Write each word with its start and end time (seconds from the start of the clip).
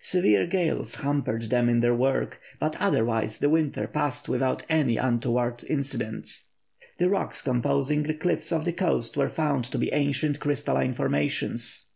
Severe 0.00 0.46
gales 0.46 0.94
hampered 1.00 1.50
them 1.50 1.68
in 1.68 1.80
their 1.80 1.92
work, 1.92 2.40
but 2.60 2.76
otherwise 2.80 3.38
the 3.38 3.48
winter 3.50 3.88
passed 3.88 4.28
without 4.28 4.62
any 4.68 4.96
untoward 4.96 5.64
incidents. 5.68 6.44
The 6.98 7.08
rocks 7.10 7.42
composing 7.42 8.04
the 8.04 8.14
cliffs 8.14 8.52
of 8.52 8.64
the 8.64 8.72
coast 8.74 9.16
were 9.16 9.28
found 9.28 9.64
to 9.72 9.78
be 9.78 9.90
ancient 9.92 10.38
crystalline 10.38 10.92
formations. 10.92 11.86